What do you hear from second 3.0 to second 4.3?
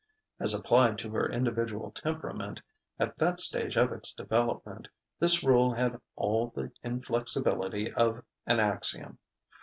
that stage of its